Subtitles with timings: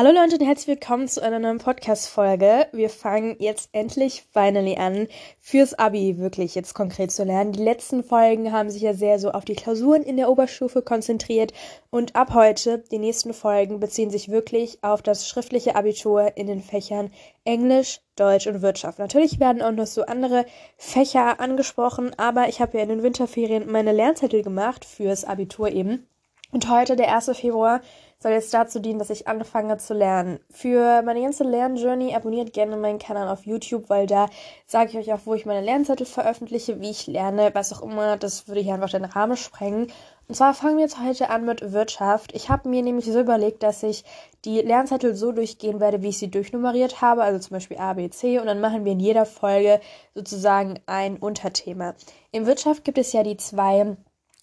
[0.00, 2.68] Hallo Leute und herzlich willkommen zu einer neuen Podcast-Folge.
[2.70, 5.08] Wir fangen jetzt endlich finally an,
[5.40, 7.50] fürs Abi wirklich jetzt konkret zu lernen.
[7.50, 11.52] Die letzten Folgen haben sich ja sehr so auf die Klausuren in der Oberstufe konzentriert
[11.90, 16.62] und ab heute, die nächsten Folgen, beziehen sich wirklich auf das schriftliche Abitur in den
[16.62, 17.10] Fächern
[17.42, 19.00] Englisch, Deutsch und Wirtschaft.
[19.00, 20.46] Natürlich werden auch noch so andere
[20.76, 26.06] Fächer angesprochen, aber ich habe ja in den Winterferien meine Lernzettel gemacht fürs Abitur eben.
[26.50, 27.30] Und heute, der 1.
[27.34, 27.82] Februar,
[28.20, 30.40] soll jetzt dazu dienen, dass ich anfange zu lernen.
[30.50, 34.30] Für meine ganze Lernjourney abonniert gerne meinen Kanal auf YouTube, weil da
[34.66, 38.16] sage ich euch auch, wo ich meine Lernzettel veröffentliche, wie ich lerne, was auch immer.
[38.16, 39.92] Das würde hier einfach den Rahmen sprengen.
[40.26, 42.34] Und zwar fangen wir jetzt heute an mit Wirtschaft.
[42.34, 44.04] Ich habe mir nämlich so überlegt, dass ich
[44.44, 48.10] die Lernzettel so durchgehen werde, wie ich sie durchnummeriert habe, also zum Beispiel A, B,
[48.10, 49.80] C, und dann machen wir in jeder Folge
[50.14, 51.94] sozusagen ein Unterthema.
[52.32, 53.96] In Wirtschaft gibt es ja die zwei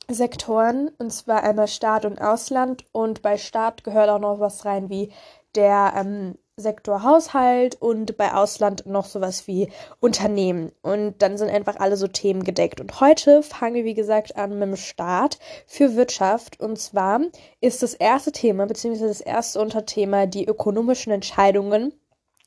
[0.10, 2.86] Sektoren, und zwar einmal Staat und Ausland.
[2.92, 5.12] Und bei Staat gehört auch noch was rein wie
[5.56, 10.72] der ähm, Sektor Haushalt und bei Ausland noch sowas wie Unternehmen.
[10.82, 12.80] Und dann sind einfach alle so Themen gedeckt.
[12.80, 16.62] Und heute fangen wir, wie gesagt, an mit dem Staat für Wirtschaft.
[16.62, 17.20] Und zwar
[17.60, 21.94] ist das erste Thema, beziehungsweise das erste Unterthema, die ökonomischen Entscheidungen.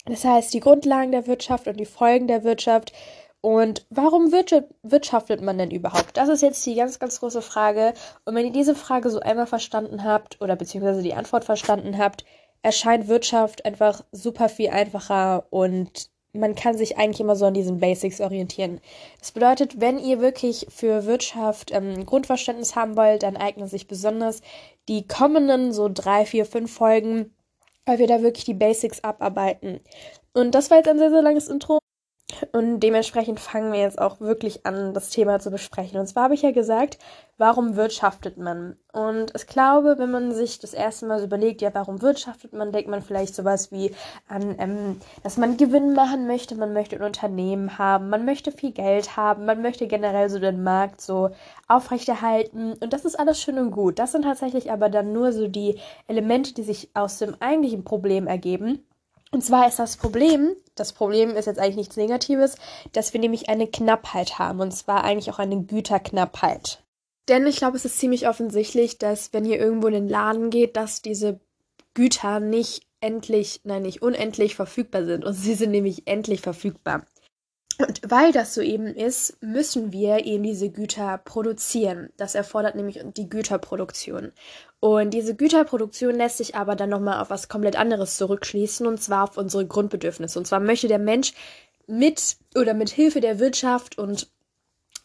[0.07, 2.95] Das heißt, die Grundlagen der Wirtschaft und die Folgen der Wirtschaft
[3.41, 6.17] und warum wirtschaftet man denn überhaupt?
[6.17, 7.95] Das ist jetzt die ganz, ganz große Frage.
[8.25, 12.25] Und wenn ihr diese Frage so einmal verstanden habt oder beziehungsweise die Antwort verstanden habt,
[12.63, 17.79] erscheint Wirtschaft einfach super viel einfacher und man kann sich eigentlich immer so an diesen
[17.79, 18.81] Basics orientieren.
[19.19, 24.43] Das bedeutet, wenn ihr wirklich für Wirtschaft ähm, Grundverständnis haben wollt, dann eignen sich besonders
[24.89, 27.35] die kommenden so drei, vier, fünf Folgen,
[27.87, 29.81] weil wir da wirklich die Basics abarbeiten.
[30.35, 31.79] Und das war jetzt ein sehr, sehr langes Intro.
[32.53, 35.99] Und dementsprechend fangen wir jetzt auch wirklich an, das Thema zu besprechen.
[35.99, 36.99] Und zwar habe ich ja gesagt,
[37.39, 38.77] warum wirtschaftet man?
[38.93, 42.71] Und ich glaube, wenn man sich das erste Mal so überlegt, ja, warum wirtschaftet man,
[42.71, 43.95] denkt man vielleicht sowas wie
[44.29, 48.73] an, ähm, dass man Gewinn machen möchte, man möchte ein Unternehmen haben, man möchte viel
[48.73, 51.31] Geld haben, man möchte generell so den Markt so
[51.67, 52.75] aufrechterhalten.
[52.75, 53.99] Und das ist alles schön und gut.
[53.99, 55.79] Das sind tatsächlich aber dann nur so die
[56.09, 58.85] Elemente, die sich aus dem eigentlichen Problem ergeben.
[59.31, 62.57] Und zwar ist das Problem, das Problem ist jetzt eigentlich nichts Negatives,
[62.93, 64.61] dass wir nämlich eine Knappheit haben.
[64.61, 66.83] Und zwar eigentlich auch eine Güterknappheit.
[67.29, 70.77] Denn ich glaube, es ist ziemlich offensichtlich, dass wenn ihr irgendwo in den Laden geht,
[70.77, 71.41] dass diese
[71.93, 75.25] Güter nicht endlich, nein, nicht unendlich verfügbar sind.
[75.25, 77.07] Und sie sind nämlich endlich verfügbar.
[77.81, 82.11] Und weil das so eben ist, müssen wir eben diese Güter produzieren.
[82.17, 84.33] Das erfordert nämlich die Güterproduktion.
[84.81, 89.25] Und diese Güterproduktion lässt sich aber dann nochmal auf was komplett anderes zurückschließen, und zwar
[89.25, 90.39] auf unsere Grundbedürfnisse.
[90.39, 91.35] Und zwar möchte der Mensch
[91.87, 94.29] mit oder mit Hilfe der Wirtschaft und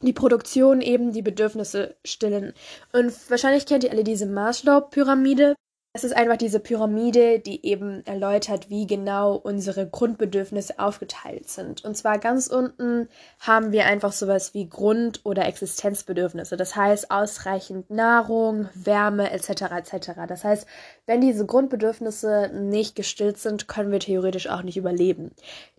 [0.02, 2.54] die Produktion eben die Bedürfnisse stillen.
[2.92, 5.56] Und wahrscheinlich kennt ihr alle diese Maßstabpyramide.
[5.96, 11.86] Es ist einfach diese Pyramide, die eben erläutert, wie genau unsere Grundbedürfnisse aufgeteilt sind.
[11.86, 13.08] Und zwar ganz unten
[13.40, 16.58] haben wir einfach sowas wie Grund- oder Existenzbedürfnisse.
[16.58, 19.50] Das heißt ausreichend Nahrung, Wärme etc.
[19.78, 20.12] etc.
[20.28, 20.66] Das heißt,
[21.06, 25.30] wenn diese Grundbedürfnisse nicht gestillt sind, können wir theoretisch auch nicht überleben.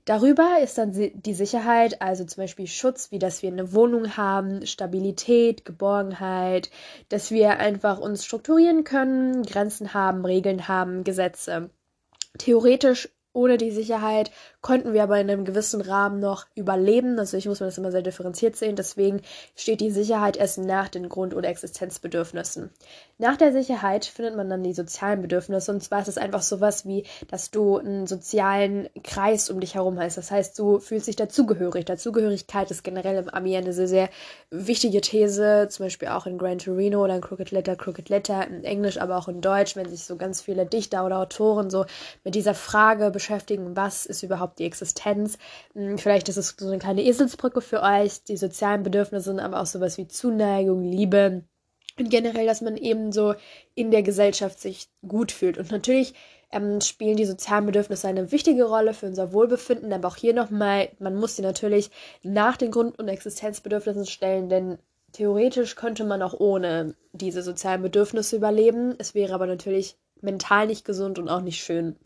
[0.07, 4.67] Darüber ist dann die Sicherheit, also zum Beispiel Schutz, wie dass wir eine Wohnung haben,
[4.67, 6.71] Stabilität, Geborgenheit,
[7.09, 11.71] dass wir einfach uns strukturieren können, Grenzen haben, Regeln haben, Gesetze.
[12.37, 14.31] Theoretisch ohne die Sicherheit
[14.63, 17.17] konnten wir aber in einem gewissen Rahmen noch überleben.
[17.17, 18.77] Natürlich muss man das immer sehr differenziert sehen.
[18.77, 19.21] Deswegen
[19.57, 22.71] steht die Sicherheit erst nach den Grund- oder Existenzbedürfnissen.
[23.19, 25.73] Nach der Sicherheit findet man dann die sozialen Bedürfnisse.
[25.73, 29.99] Und zwar ist es einfach sowas wie, dass du einen sozialen Kreis um dich herum
[29.99, 30.17] hast.
[30.17, 31.85] Das heißt, du fühlst dich dazugehörig.
[31.85, 34.09] Dazugehörigkeit ist generell im Ami eine sehr, sehr
[34.51, 35.67] wichtige These.
[35.71, 39.17] Zum Beispiel auch in Gran Torino oder in Crooked Letter, Crooked Letter in Englisch, aber
[39.17, 41.85] auch in Deutsch, wenn sich so ganz viele Dichter oder Autoren so
[42.23, 45.39] mit dieser Frage beschäftigen beschäftigen, was ist überhaupt die Existenz.
[45.75, 48.23] Hm, vielleicht ist es so eine kleine Eselsbrücke für euch.
[48.25, 51.43] Die sozialen Bedürfnisse sind aber auch sowas wie Zuneigung, Liebe
[51.99, 53.35] und generell, dass man eben so
[53.75, 55.59] in der Gesellschaft sich gut fühlt.
[55.59, 56.15] Und natürlich
[56.53, 60.89] ähm, spielen die sozialen Bedürfnisse eine wichtige Rolle für unser Wohlbefinden, aber auch hier nochmal,
[60.99, 61.91] man muss sie natürlich
[62.23, 64.79] nach den Grund- und Existenzbedürfnissen stellen, denn
[65.13, 68.95] theoretisch könnte man auch ohne diese sozialen Bedürfnisse überleben.
[68.99, 71.97] Es wäre aber natürlich mental nicht gesund und auch nicht schön.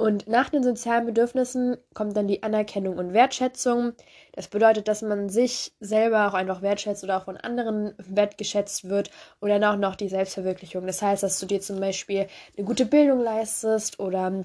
[0.00, 3.94] Und nach den sozialen Bedürfnissen kommt dann die Anerkennung und Wertschätzung.
[4.32, 9.10] Das bedeutet, dass man sich selber auch einfach wertschätzt oder auch von anderen wertgeschätzt wird
[9.40, 10.86] und dann auch noch die Selbstverwirklichung.
[10.86, 14.44] Das heißt, dass du dir zum Beispiel eine gute Bildung leistest oder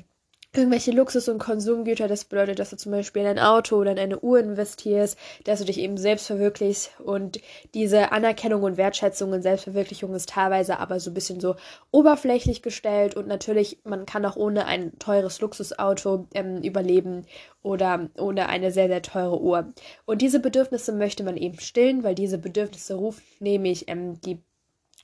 [0.55, 2.07] irgendwelche Luxus- und Konsumgüter.
[2.07, 5.59] Das bedeutet, dass du zum Beispiel in ein Auto oder in eine Uhr investierst, dass
[5.59, 6.91] du dich eben selbst verwirklichst.
[6.99, 7.39] Und
[7.73, 11.55] diese Anerkennung und Wertschätzung und Selbstverwirklichung ist teilweise aber so ein bisschen so
[11.91, 13.15] oberflächlich gestellt.
[13.15, 17.25] Und natürlich, man kann auch ohne ein teures Luxusauto ähm, überleben
[17.63, 19.73] oder ohne eine sehr, sehr teure Uhr.
[20.05, 24.39] Und diese Bedürfnisse möchte man eben stillen, weil diese Bedürfnisse rufen nämlich ähm, die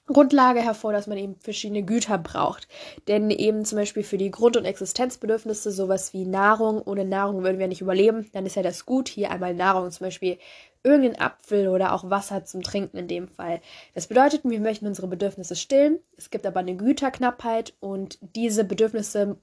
[0.09, 2.67] Grundlage hervor, dass man eben verschiedene Güter braucht.
[3.07, 7.59] Denn eben zum Beispiel für die Grund- und Existenzbedürfnisse, sowas wie Nahrung, ohne Nahrung würden
[7.59, 10.37] wir nicht überleben, dann ist ja das Gut hier einmal Nahrung, zum Beispiel
[10.83, 13.61] irgendein Apfel oder auch Wasser zum Trinken in dem Fall.
[13.93, 15.99] Das bedeutet, wir möchten unsere Bedürfnisse stillen.
[16.17, 19.37] Es gibt aber eine Güterknappheit und diese Bedürfnisse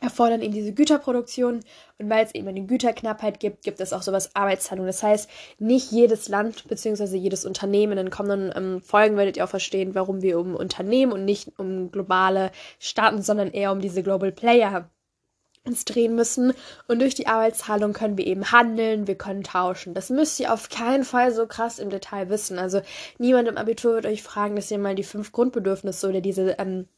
[0.00, 1.60] erfordern eben diese Güterproduktion
[1.98, 4.86] und weil es eben eine Güterknappheit gibt, gibt es auch sowas Arbeitsteilung.
[4.86, 7.16] Das heißt, nicht jedes Land bzw.
[7.16, 11.12] jedes Unternehmen, in den kommenden ähm, Folgen werdet ihr auch verstehen, warum wir um Unternehmen
[11.12, 14.88] und nicht um globale Staaten, sondern eher um diese Global Player
[15.66, 16.54] uns drehen müssen.
[16.88, 19.92] Und durch die Arbeitsteilung können wir eben handeln, wir können tauschen.
[19.92, 22.58] Das müsst ihr auf keinen Fall so krass im Detail wissen.
[22.58, 22.80] Also
[23.18, 26.88] niemand im Abitur wird euch fragen, dass ihr mal die fünf Grundbedürfnisse oder diese ähm,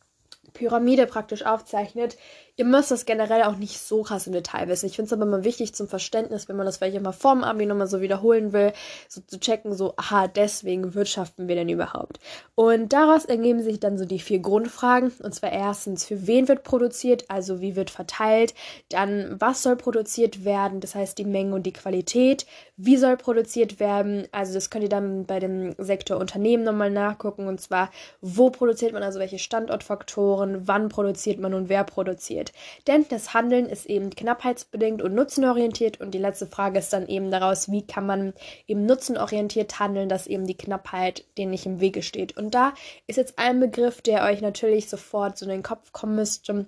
[0.52, 2.16] Pyramide praktisch aufzeichnet.
[2.56, 4.84] Ihr müsst das generell auch nicht so krass im Detail wissen.
[4.84, 7.64] Ich finde es aber immer wichtig zum Verständnis, wenn man das vielleicht immer vorm Abi
[7.64, 8.74] nochmal so wiederholen will,
[9.08, 12.20] so zu checken, so, aha, deswegen wirtschaften wir denn überhaupt?
[12.54, 15.10] Und daraus ergeben sich dann so die vier Grundfragen.
[15.22, 18.52] Und zwar erstens, für wen wird produziert, also wie wird verteilt?
[18.90, 20.80] Dann, was soll produziert werden?
[20.80, 22.44] Das heißt, die Menge und die Qualität.
[22.76, 24.28] Wie soll produziert werden?
[24.30, 27.46] Also, das könnt ihr dann bei dem Sektor Unternehmen nochmal nachgucken.
[27.46, 27.90] Und zwar,
[28.20, 32.52] wo produziert man, also welche Standortfaktoren, wann produziert man und wer produziert orientiert.
[32.86, 37.30] Denn das Handeln ist eben knappheitsbedingt und nutzenorientiert und die letzte Frage ist dann eben
[37.30, 38.32] daraus, wie kann man
[38.66, 42.36] eben nutzenorientiert handeln, dass eben die Knappheit denen nicht im Wege steht.
[42.36, 42.74] Und da
[43.06, 46.66] ist jetzt ein Begriff, der euch natürlich sofort so in den Kopf kommen müsste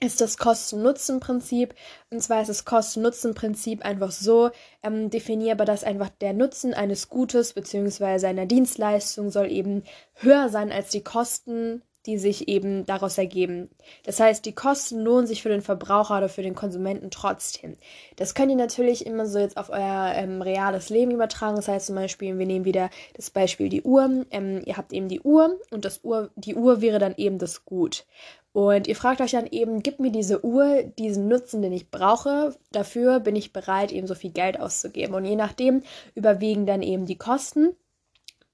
[0.00, 1.74] ist das Kosten-Nutzen-Prinzip.
[2.10, 4.50] Und zwar ist das Kosten-Nutzen-Prinzip einfach so
[4.84, 8.28] ähm, definierbar, dass einfach der Nutzen eines Gutes bzw.
[8.28, 9.82] einer Dienstleistung soll eben
[10.14, 13.68] höher sein als die Kosten, die sich eben daraus ergeben.
[14.04, 17.76] Das heißt, die Kosten lohnen sich für den Verbraucher oder für den Konsumenten trotzdem.
[18.16, 21.56] Das könnt ihr natürlich immer so jetzt auf euer ähm, reales Leben übertragen.
[21.56, 24.24] Das heißt zum Beispiel, wir nehmen wieder das Beispiel die Uhr.
[24.30, 27.64] Ähm, ihr habt eben die Uhr und das Uhr, die Uhr wäre dann eben das
[27.64, 28.06] Gut.
[28.52, 32.56] Und ihr fragt euch dann eben, gib mir diese Uhr diesen Nutzen, den ich brauche.
[32.72, 35.14] Dafür bin ich bereit, eben so viel Geld auszugeben.
[35.14, 35.82] Und je nachdem
[36.14, 37.76] überwiegen dann eben die Kosten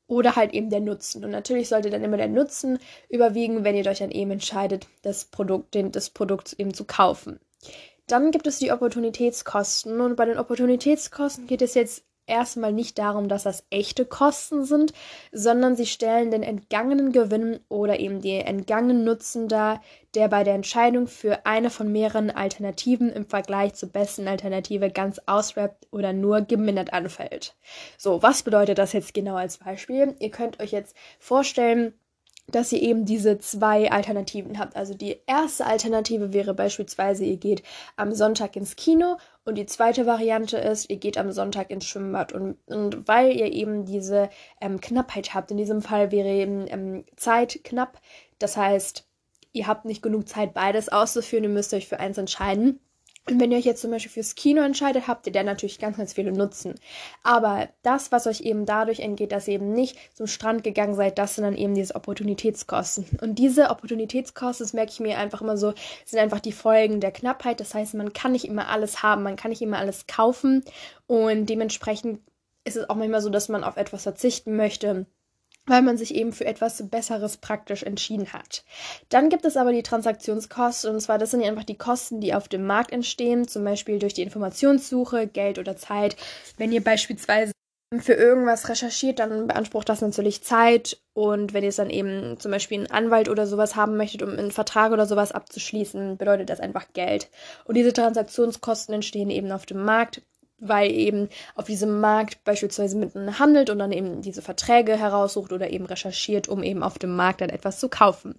[0.06, 1.25] oder halt eben der Nutzen.
[1.25, 2.79] Und natürlich sollte dann immer der Nutzen
[3.09, 7.41] überwiegen, wenn ihr euch dann eben entscheidet, das Produkt, den, das Produkt eben zu kaufen.
[8.06, 13.29] Dann gibt es die Opportunitätskosten und bei den Opportunitätskosten geht es jetzt erstmal nicht darum,
[13.29, 14.93] dass das echte Kosten sind,
[15.32, 19.82] sondern sie stellen den entgangenen Gewinn oder eben den entgangenen Nutzen dar,
[20.15, 25.21] der bei der Entscheidung für eine von mehreren Alternativen im Vergleich zur besten Alternative ganz
[25.26, 27.56] ausrappt oder nur gemindert anfällt.
[27.99, 30.15] So, was bedeutet das jetzt genau als Beispiel?
[30.19, 31.94] Ihr könnt euch jetzt vorstellen,
[32.47, 34.76] dass ihr eben diese zwei Alternativen habt.
[34.76, 37.62] Also die erste Alternative wäre beispielsweise, ihr geht
[37.97, 42.32] am Sonntag ins Kino und die zweite Variante ist, ihr geht am Sonntag ins Schwimmbad.
[42.32, 44.31] Und, und weil ihr eben diese
[44.61, 48.00] ähm, Knappheit habt, in diesem Fall wäre eben ähm, Zeit knapp,
[48.38, 49.06] das heißt,
[49.52, 52.81] ihr habt nicht genug Zeit, beides auszuführen, ihr müsst euch für eins entscheiden
[53.26, 55.97] und wenn ihr euch jetzt zum Beispiel fürs Kino entscheidet, habt ihr da natürlich ganz,
[55.97, 56.75] ganz viele Nutzen.
[57.23, 61.17] Aber das, was euch eben dadurch entgeht, dass ihr eben nicht zum Strand gegangen seid,
[61.17, 63.06] das sind dann eben diese Opportunitätskosten.
[63.23, 65.73] Und diese Opportunitätskosten, das merke ich mir einfach immer so,
[66.05, 67.61] sind einfach die Folgen der Knappheit.
[67.61, 70.62] Das heißt, man kann nicht immer alles haben, man kann nicht immer alles kaufen.
[71.07, 72.21] Und dementsprechend
[72.64, 75.07] ist es auch manchmal so, dass man auf etwas verzichten möchte
[75.66, 78.64] weil man sich eben für etwas Besseres praktisch entschieden hat.
[79.09, 82.35] Dann gibt es aber die Transaktionskosten, und zwar das sind ja einfach die Kosten, die
[82.35, 86.16] auf dem Markt entstehen, zum Beispiel durch die Informationssuche, Geld oder Zeit.
[86.59, 87.52] Wenn ihr beispielsweise
[88.00, 91.00] für irgendwas recherchiert, dann beansprucht das natürlich Zeit.
[91.12, 94.30] Und wenn ihr es dann eben zum Beispiel einen Anwalt oder sowas haben möchtet, um
[94.30, 97.30] einen Vertrag oder sowas abzuschließen, bedeutet das einfach Geld.
[97.64, 100.23] Und diese Transaktionskosten entstehen eben auf dem Markt
[100.68, 105.71] weil eben auf diesem Markt beispielsweise miteinander handelt und dann eben diese Verträge heraussucht oder
[105.71, 108.38] eben recherchiert, um eben auf dem Markt dann etwas zu kaufen.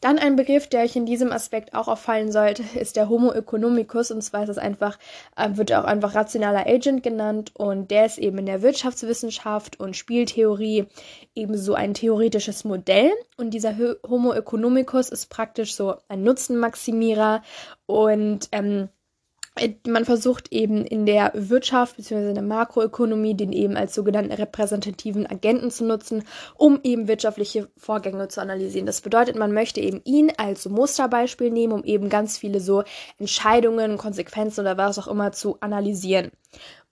[0.00, 4.10] Dann ein Begriff, der euch in diesem Aspekt auch auffallen sollte, ist der Homo economicus.
[4.10, 4.98] Und zwar ist es einfach,
[5.36, 7.52] äh, wird auch einfach rationaler Agent genannt.
[7.54, 10.86] Und der ist eben in der Wirtschaftswissenschaft und Spieltheorie
[11.34, 13.12] ebenso ein theoretisches Modell.
[13.36, 13.76] Und dieser
[14.08, 17.42] Homo economicus ist praktisch so ein Nutzenmaximierer
[17.86, 19.01] und ähm, Äh,
[19.86, 22.28] man versucht eben in der Wirtschaft bzw.
[22.30, 26.24] in der Makroökonomie den eben als sogenannten repräsentativen Agenten zu nutzen,
[26.56, 28.86] um eben wirtschaftliche Vorgänge zu analysieren.
[28.86, 32.82] Das bedeutet, man möchte eben ihn als Musterbeispiel nehmen, um eben ganz viele so
[33.18, 36.30] Entscheidungen, Konsequenzen oder was auch immer zu analysieren.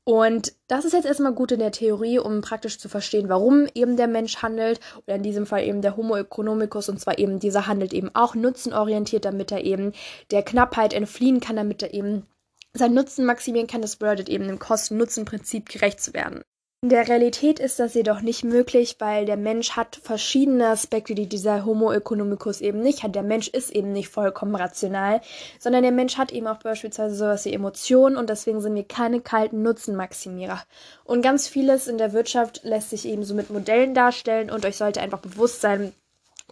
[0.05, 3.97] Und das ist jetzt erstmal gut in der Theorie, um praktisch zu verstehen, warum eben
[3.97, 7.67] der Mensch handelt oder in diesem Fall eben der Homo economicus und zwar eben dieser
[7.67, 9.93] handelt eben auch nutzenorientiert, damit er eben
[10.31, 12.27] der Knappheit entfliehen kann, damit er eben
[12.75, 13.83] sein Nutzen maximieren kann.
[13.83, 16.43] Das bedeutet eben dem Kosten-Nutzen-Prinzip gerecht zu werden.
[16.83, 21.29] In der Realität ist das jedoch nicht möglich, weil der Mensch hat verschiedene Aspekte, die
[21.29, 23.15] dieser Homo economicus eben nicht hat.
[23.15, 25.21] Der Mensch ist eben nicht vollkommen rational,
[25.59, 29.21] sondern der Mensch hat eben auch beispielsweise sowas wie Emotionen und deswegen sind wir keine
[29.21, 30.63] kalten Nutzenmaximierer.
[31.05, 34.79] Und ganz vieles in der Wirtschaft lässt sich eben so mit Modellen darstellen und euch
[34.79, 35.93] sollte einfach bewusst sein,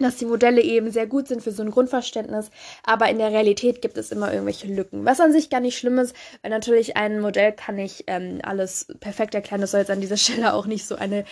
[0.04, 2.50] dass die Modelle eben sehr gut sind für so ein Grundverständnis,
[2.84, 5.04] aber in der Realität gibt es immer irgendwelche Lücken.
[5.04, 8.86] Was an sich gar nicht schlimm ist, weil natürlich ein Modell kann nicht ähm, alles
[9.00, 9.60] perfekt erklären.
[9.60, 11.24] Das soll jetzt an dieser Stelle auch nicht so eine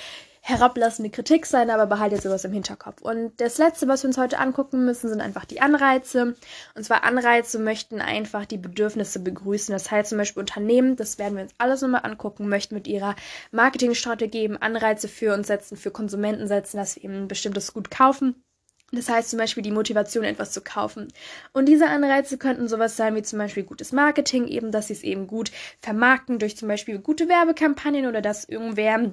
[0.46, 3.02] herablassende Kritik sein, aber behaltet sowas im Hinterkopf.
[3.02, 6.36] Und das letzte, was wir uns heute angucken müssen, sind einfach die Anreize.
[6.76, 9.72] Und zwar Anreize möchten einfach die Bedürfnisse begrüßen.
[9.72, 13.16] Das heißt zum Beispiel Unternehmen, das werden wir uns alles nochmal angucken, möchten mit ihrer
[13.50, 17.90] Marketingstrategie eben Anreize für uns setzen, für Konsumenten setzen, dass wir eben ein bestimmtes Gut
[17.90, 18.36] kaufen
[18.92, 21.08] das heißt zum Beispiel die Motivation, etwas zu kaufen.
[21.52, 25.02] Und diese Anreize könnten sowas sein wie zum Beispiel gutes Marketing, eben, dass sie es
[25.02, 25.50] eben gut
[25.80, 29.12] vermarkten durch zum Beispiel gute Werbekampagnen oder dass irgendwer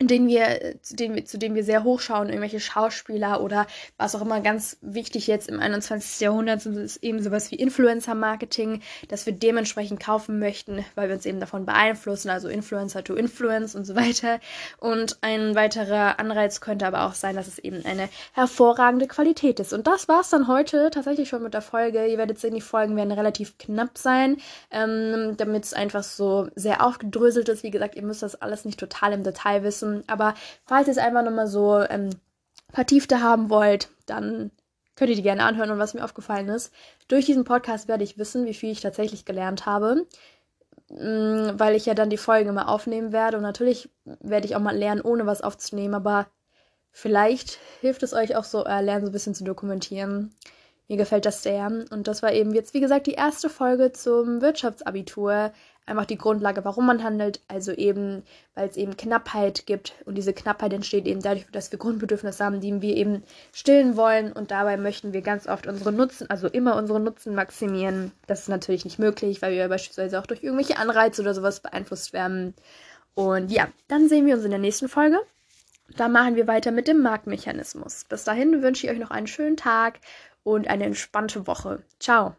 [0.00, 3.66] den wir, zu denen wir, zu denen wir sehr hochschauen, irgendwelche Schauspieler oder
[3.98, 6.20] was auch immer ganz wichtig jetzt im 21.
[6.20, 11.38] Jahrhundert ist eben sowas wie Influencer-Marketing, dass wir dementsprechend kaufen möchten, weil wir uns eben
[11.38, 14.40] davon beeinflussen, also Influencer to Influence und so weiter.
[14.78, 19.74] Und ein weiterer Anreiz könnte aber auch sein, dass es eben eine hervorragende Qualität ist.
[19.74, 22.06] Und das war's dann heute tatsächlich schon mit der Folge.
[22.06, 24.38] Ihr werdet sehen, die Folgen werden relativ knapp sein,
[24.70, 27.62] ähm, damit es einfach so sehr aufgedröselt ist.
[27.62, 30.92] Wie gesagt, ihr müsst das alles nicht total im Detail wissen ähm, aber falls ihr
[30.92, 32.10] es einfach nochmal so ähm,
[32.72, 34.50] vertiefter haben wollt, dann
[34.96, 35.70] könnt ihr die gerne anhören.
[35.70, 36.72] Und was mir aufgefallen ist,
[37.08, 40.06] durch diesen Podcast werde ich wissen, wie viel ich tatsächlich gelernt habe,
[40.90, 43.36] mm, weil ich ja dann die Folgen immer aufnehmen werde.
[43.36, 46.26] Und natürlich werde ich auch mal lernen, ohne was aufzunehmen, aber
[46.92, 50.34] vielleicht hilft es euch auch so, äh, lernen so ein bisschen zu dokumentieren.
[50.88, 51.66] Mir gefällt das sehr.
[51.90, 55.52] Und das war eben jetzt, wie gesagt, die erste Folge zum Wirtschaftsabitur
[55.90, 57.40] einfach die Grundlage, warum man handelt.
[57.48, 58.22] Also eben,
[58.54, 62.60] weil es eben Knappheit gibt und diese Knappheit entsteht eben dadurch, dass wir Grundbedürfnisse haben,
[62.60, 66.76] die wir eben stillen wollen und dabei möchten wir ganz oft unsere Nutzen, also immer
[66.76, 68.12] unsere Nutzen maximieren.
[68.26, 72.12] Das ist natürlich nicht möglich, weil wir beispielsweise auch durch irgendwelche Anreize oder sowas beeinflusst
[72.12, 72.54] werden.
[73.14, 75.18] Und ja, dann sehen wir uns in der nächsten Folge.
[75.96, 78.04] Da machen wir weiter mit dem Marktmechanismus.
[78.08, 79.98] Bis dahin wünsche ich euch noch einen schönen Tag
[80.44, 81.82] und eine entspannte Woche.
[81.98, 82.28] Ciao.